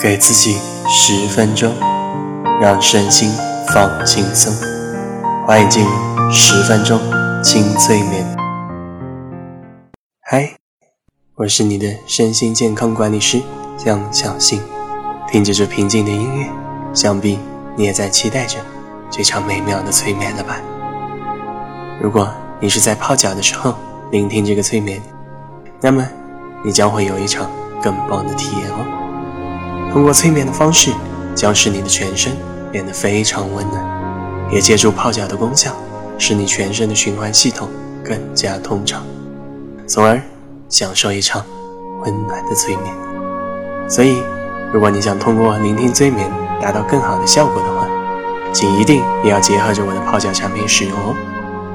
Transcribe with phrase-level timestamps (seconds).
[0.00, 0.58] 给自己
[0.88, 1.72] 十分钟，
[2.60, 3.30] 让身心
[3.72, 4.52] 放轻松。
[5.46, 5.90] 欢迎进入
[6.30, 7.00] 十分钟
[7.42, 8.24] 轻催眠。
[10.22, 10.56] 嗨，
[11.36, 13.42] 我是你的身心健康管理师
[13.76, 14.60] 江小新。
[15.28, 16.48] 听着这平静的音乐，
[16.94, 17.38] 想必
[17.76, 18.58] 你也在期待着
[19.10, 20.56] 这场美妙的催眠了吧？
[22.00, 22.28] 如果
[22.60, 23.74] 你是在泡脚的时候
[24.10, 25.00] 聆听这个催眠，
[25.80, 26.06] 那么
[26.64, 27.50] 你将会有一场
[27.82, 29.00] 更棒的体验哦。
[29.94, 30.90] 通过催眠的方式，
[31.36, 32.36] 将使你的全身
[32.72, 35.70] 变得非常温暖，也借助泡脚的功效，
[36.18, 37.68] 使你全身的循环系统
[38.04, 39.04] 更加通畅，
[39.86, 40.20] 从而
[40.68, 41.44] 享受一场
[42.00, 42.92] 温暖的催眠。
[43.88, 44.20] 所以，
[44.72, 46.28] 如果你想通过聆听催眠
[46.60, 47.86] 达到更好的效果的话，
[48.52, 51.14] 请一定也要结合着我的泡脚产品使用哦。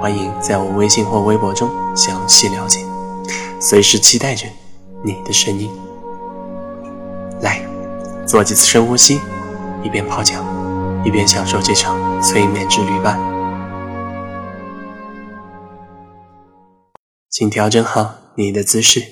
[0.00, 2.78] 欢迎在我微信或微博中详细了解，
[3.58, 4.46] 随时期待着
[5.02, 5.68] 你的声音。
[8.26, 9.20] 做几次深呼吸，
[9.82, 10.42] 一边泡脚，
[11.04, 13.18] 一边享受这场催眠之旅吧。
[17.28, 19.04] 请调整好你的姿势，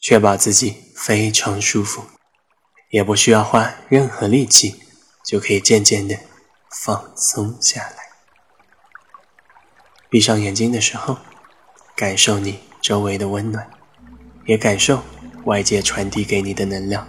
[0.00, 2.04] 确保自己非常舒服，
[2.90, 4.80] 也不需要花任何力气，
[5.24, 6.16] 就可以渐渐的
[6.70, 7.96] 放松下来。
[10.08, 11.18] 闭上眼睛的时候，
[11.96, 13.68] 感受你周围的温暖，
[14.46, 15.02] 也感受
[15.44, 17.08] 外界传递给你的能量。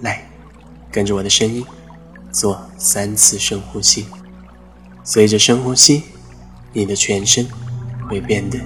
[0.00, 0.25] 来。
[0.96, 1.62] 跟着我的声音，
[2.32, 4.06] 做三次深呼吸。
[5.04, 6.04] 随着深呼吸，
[6.72, 7.46] 你的全身
[8.08, 8.58] 会变得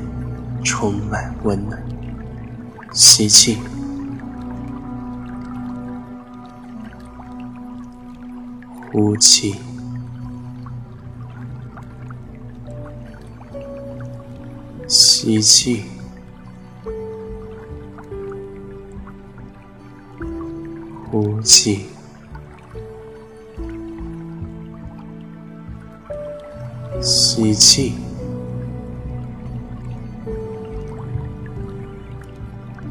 [0.62, 1.82] 充满温暖。
[2.92, 3.58] 吸气，
[8.92, 9.56] 呼气，
[14.86, 15.82] 吸气，
[21.10, 21.89] 呼气。
[27.60, 27.92] 气，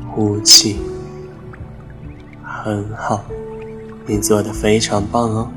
[0.07, 0.77] 呼气，
[2.43, 3.23] 很好，
[4.05, 5.49] 你做的非常棒哦。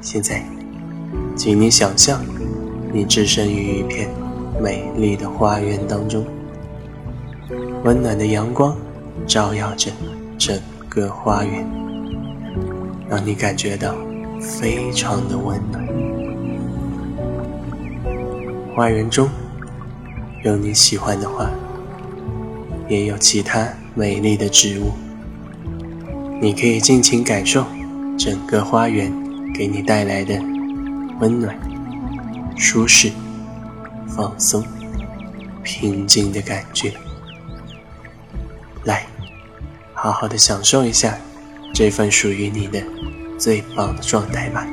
[0.00, 0.44] 现在，
[1.36, 2.20] 请你想象，
[2.92, 4.10] 你置身于一片
[4.60, 6.26] 美丽的花园当中，
[7.84, 8.76] 温暖的阳光
[9.28, 9.92] 照耀着
[10.36, 10.58] 整
[10.88, 11.64] 个花园，
[13.08, 13.94] 让你感觉到
[14.40, 15.84] 非常的温暖。
[18.74, 19.30] 花园中
[20.42, 21.48] 有你喜欢的花，
[22.88, 24.90] 也有其他美丽的植物。
[26.40, 27.64] 你可以尽情感受
[28.18, 29.12] 整个花园
[29.54, 30.34] 给你带来的
[31.20, 31.56] 温暖、
[32.56, 33.12] 舒适、
[34.08, 34.64] 放松、
[35.62, 36.92] 平静的感觉。
[38.82, 39.06] 来，
[39.94, 41.16] 好好的享受一下
[41.72, 42.82] 这份属于你的
[43.38, 44.66] 最棒的状态吧。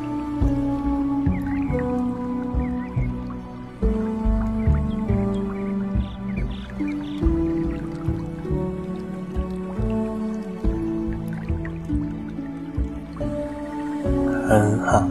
[14.51, 15.07] 很好，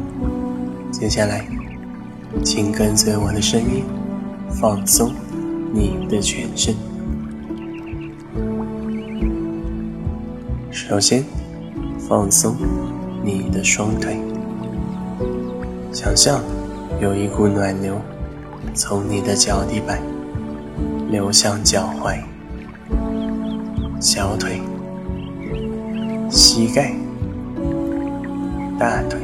[0.93, 1.47] 接下来，
[2.45, 3.85] 请跟随我的声音，
[4.51, 5.15] 放松
[5.73, 6.75] 你的全身。
[10.71, 11.25] 首先，
[12.07, 12.55] 放松
[13.25, 14.21] 你的双腿，
[15.91, 16.43] 想象
[17.01, 17.97] 有一股暖流
[18.75, 20.03] 从你的脚底板
[21.11, 22.19] 流向脚踝、
[23.99, 24.61] 小腿、
[26.29, 26.95] 膝盖、
[28.81, 29.21] 大腿。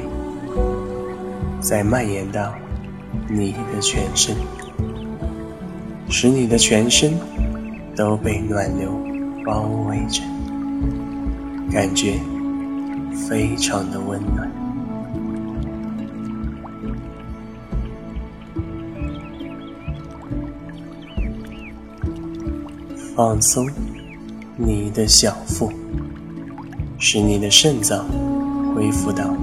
[1.62, 2.54] 再蔓延到
[3.26, 4.36] 你的全身，
[6.10, 7.14] 使你的全身
[7.96, 8.92] 都被暖流
[9.46, 10.22] 包围着，
[11.72, 12.20] 感觉
[13.26, 14.52] 非常的温暖。
[23.16, 23.66] 放松
[24.58, 25.72] 你的小腹，
[26.98, 28.04] 使你的肾脏
[28.76, 29.34] 恢复到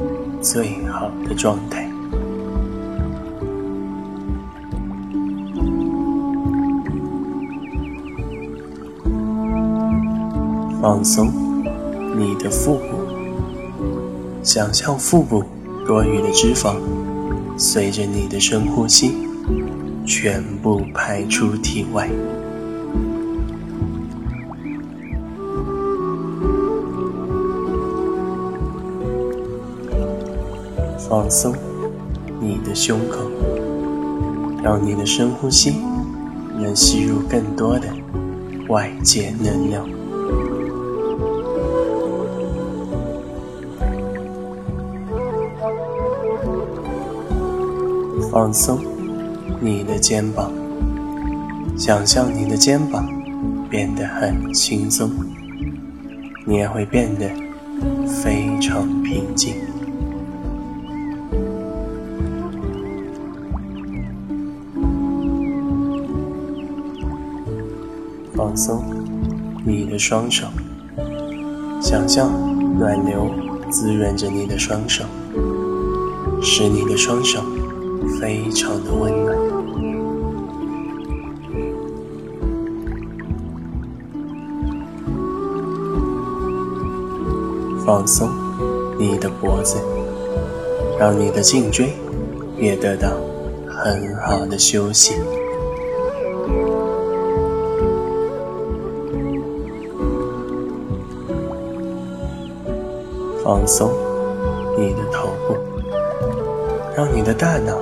[0.44, 1.90] 最好的状态。
[10.80, 11.32] 放松
[12.16, 12.84] 你的腹部，
[14.44, 15.44] 想象腹部
[15.88, 16.76] 多余的脂肪
[17.58, 19.14] 随着你的深呼吸
[20.06, 22.08] 全部排出体外。
[31.14, 31.54] 放松
[32.42, 33.30] 你的胸口
[34.64, 35.76] 让你的深呼吸
[36.60, 37.88] 能吸入更多的
[38.68, 39.88] 外界能量。
[48.32, 48.84] 放松
[49.62, 50.52] 你的肩膀
[51.78, 53.08] 想象你的肩膀
[53.70, 55.12] 变得很轻松
[56.44, 57.30] 你也会变得
[58.08, 59.73] 非常平静。
[68.36, 68.84] 放松
[69.64, 70.48] 你的双手，
[71.80, 72.32] 想象
[72.80, 73.30] 暖流
[73.70, 75.04] 滋润着你的双手，
[76.42, 77.42] 使你的双手
[78.20, 79.38] 非常的温暖。
[87.86, 88.30] 放松
[88.98, 89.78] 你的脖子，
[91.00, 91.94] 让你的颈椎
[92.58, 93.10] 也得到
[93.68, 95.14] 很好的休息。
[103.44, 103.92] 放松
[104.80, 105.58] 你的头部，
[106.96, 107.78] 让你的大脑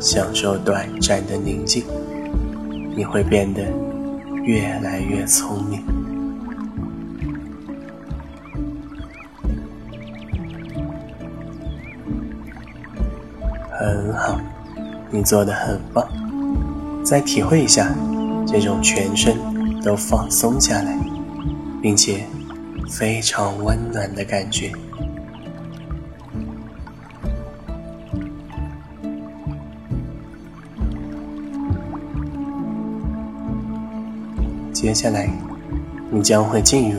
[0.00, 1.84] 享受短暂的宁静，
[2.96, 3.62] 你会变得
[4.42, 5.84] 越来越聪明。
[13.70, 14.40] 很好，
[15.10, 16.08] 你做的很棒。
[17.04, 17.94] 再体会一下
[18.46, 19.36] 这种全身
[19.82, 20.98] 都放松下来，
[21.82, 22.24] 并且
[22.88, 24.72] 非常温暖的感觉。
[34.82, 35.30] 接下来，
[36.10, 36.98] 你将会进入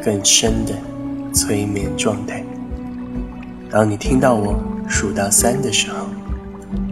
[0.00, 0.72] 更深的
[1.32, 2.44] 催眠状态。
[3.68, 4.56] 当你听到我
[4.88, 6.06] 数到三的时候，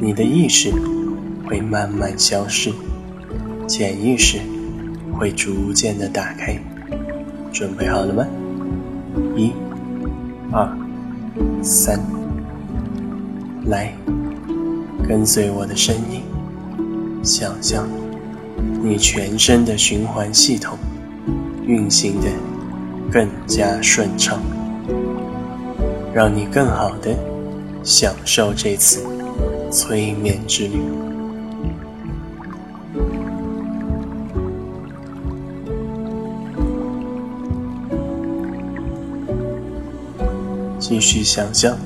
[0.01, 0.73] 你的意识
[1.47, 2.73] 会慢慢消失，
[3.69, 4.41] 潜意识
[5.13, 6.59] 会逐渐的打开。
[7.53, 8.27] 准备好了吗？
[9.37, 9.53] 一、
[10.51, 10.69] 二、
[11.63, 12.01] 三，
[13.67, 13.95] 来，
[15.07, 16.21] 跟随我的声音，
[17.23, 17.87] 想象。
[18.83, 20.77] 你全身的循环系统
[21.65, 22.29] 运行的
[23.11, 24.41] 更加顺畅，
[26.13, 27.17] 让你更好的
[27.85, 29.05] 享受这次
[29.71, 30.81] 催眠之旅。
[40.79, 41.77] 继续想象，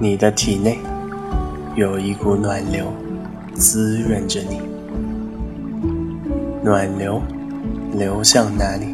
[0.00, 0.78] 你的体内
[1.76, 2.86] 有一股暖流
[3.54, 4.71] 滋润着你。
[6.64, 7.20] 暖流
[7.92, 8.86] 流向哪里，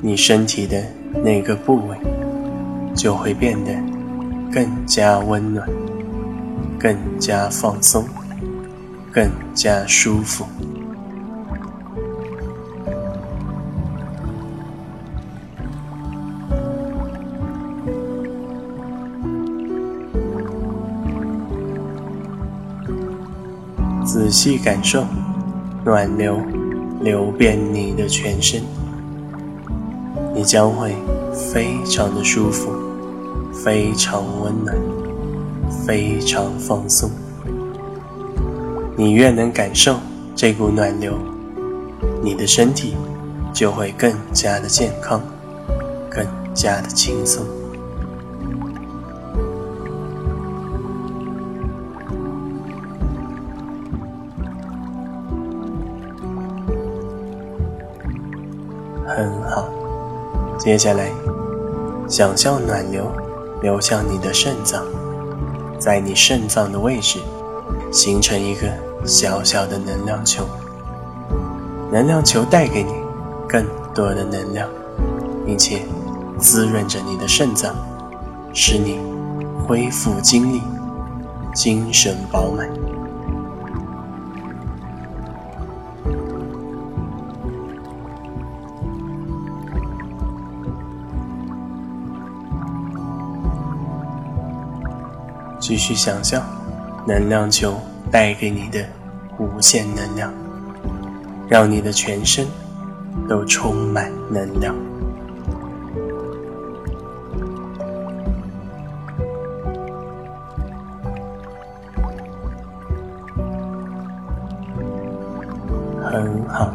[0.00, 0.82] 你身体的
[1.22, 1.96] 那个部位
[2.94, 3.72] 就会变得
[4.50, 5.68] 更加温暖、
[6.78, 8.02] 更加放松、
[9.12, 10.46] 更加舒服。
[24.06, 25.04] 仔细感受。
[25.88, 26.38] 暖流
[27.00, 28.60] 流遍你的全身，
[30.34, 30.94] 你将会
[31.32, 32.70] 非常的舒服，
[33.54, 34.76] 非常温暖，
[35.86, 37.10] 非常放松。
[38.98, 39.96] 你越能感受
[40.36, 41.14] 这股暖流，
[42.22, 42.94] 你的身体
[43.54, 45.22] 就会更加的健康，
[46.10, 47.42] 更加的轻松。
[60.68, 61.10] 接下来，
[62.06, 63.10] 想象暖流
[63.62, 64.84] 流向你的肾脏，
[65.78, 67.18] 在你肾脏的位置
[67.90, 68.66] 形成一个
[69.02, 70.44] 小小的能量球。
[71.90, 72.92] 能量球带给你
[73.48, 74.68] 更多的能量，
[75.46, 75.86] 并且
[76.38, 77.74] 滋润着你的肾脏，
[78.52, 79.00] 使你
[79.66, 80.60] 恢复精力，
[81.54, 82.68] 精神饱满。
[95.68, 96.42] 继续想象，
[97.06, 97.78] 能量球
[98.10, 98.82] 带给你的
[99.38, 100.32] 无限能量，
[101.46, 102.46] 让你的全身
[103.28, 104.74] 都充满能量。
[116.02, 116.72] 很好，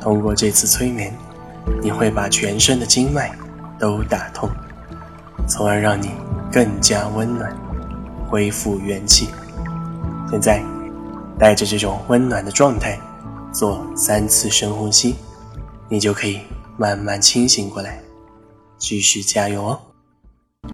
[0.00, 1.14] 通过这次催眠，
[1.80, 3.30] 你会把全身的经脉
[3.78, 4.50] 都打通，
[5.46, 6.10] 从而让你
[6.50, 7.63] 更加温暖。
[8.34, 9.28] 恢复元气。
[10.28, 10.60] 现在，
[11.38, 12.98] 带着这种温暖的状态，
[13.52, 15.14] 做三次深呼吸，
[15.88, 16.40] 你就可以
[16.76, 18.02] 慢慢清醒过来。
[18.76, 19.80] 继续加油哦！